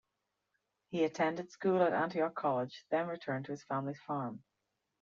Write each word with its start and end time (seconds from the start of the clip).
He 0.89 1.03
attended 1.03 1.51
school 1.51 1.83
at 1.83 1.93
Antioch 1.93 2.33
College 2.33 2.85
then 2.89 3.05
returned 3.05 3.45
to 3.45 3.51
his 3.51 3.63
family's 3.65 3.99
farm. 4.01 4.43